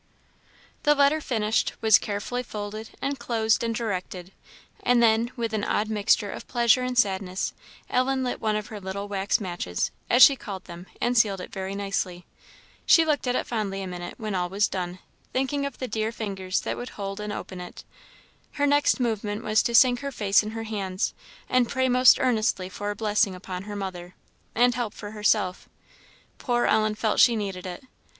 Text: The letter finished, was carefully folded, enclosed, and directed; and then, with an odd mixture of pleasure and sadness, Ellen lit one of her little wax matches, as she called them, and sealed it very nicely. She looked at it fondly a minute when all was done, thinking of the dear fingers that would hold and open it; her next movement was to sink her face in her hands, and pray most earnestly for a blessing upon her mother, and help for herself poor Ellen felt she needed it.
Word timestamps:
The 0.81 0.95
letter 0.95 1.21
finished, 1.21 1.73
was 1.79 1.99
carefully 1.99 2.41
folded, 2.41 2.89
enclosed, 3.03 3.63
and 3.63 3.75
directed; 3.75 4.31
and 4.81 4.97
then, 5.03 5.29
with 5.35 5.53
an 5.53 5.63
odd 5.63 5.91
mixture 5.91 6.31
of 6.31 6.47
pleasure 6.47 6.81
and 6.81 6.97
sadness, 6.97 7.53
Ellen 7.87 8.23
lit 8.23 8.41
one 8.41 8.55
of 8.55 8.65
her 8.69 8.79
little 8.81 9.07
wax 9.07 9.39
matches, 9.39 9.91
as 10.09 10.23
she 10.23 10.35
called 10.35 10.65
them, 10.65 10.87
and 10.99 11.15
sealed 11.15 11.39
it 11.39 11.53
very 11.53 11.75
nicely. 11.75 12.25
She 12.87 13.05
looked 13.05 13.27
at 13.27 13.35
it 13.35 13.45
fondly 13.45 13.83
a 13.83 13.85
minute 13.85 14.15
when 14.17 14.33
all 14.33 14.49
was 14.49 14.67
done, 14.67 14.97
thinking 15.33 15.67
of 15.67 15.77
the 15.77 15.87
dear 15.87 16.11
fingers 16.11 16.61
that 16.61 16.77
would 16.77 16.89
hold 16.97 17.19
and 17.19 17.31
open 17.31 17.61
it; 17.61 17.83
her 18.53 18.65
next 18.65 18.99
movement 18.99 19.43
was 19.43 19.61
to 19.61 19.75
sink 19.75 19.99
her 19.99 20.11
face 20.11 20.41
in 20.41 20.49
her 20.49 20.63
hands, 20.63 21.13
and 21.47 21.69
pray 21.69 21.87
most 21.87 22.19
earnestly 22.19 22.69
for 22.69 22.89
a 22.89 22.95
blessing 22.95 23.35
upon 23.35 23.65
her 23.65 23.75
mother, 23.75 24.15
and 24.55 24.73
help 24.73 24.95
for 24.95 25.11
herself 25.11 25.69
poor 26.39 26.65
Ellen 26.65 26.95
felt 26.95 27.19
she 27.19 27.35
needed 27.35 27.67
it. 27.67 27.83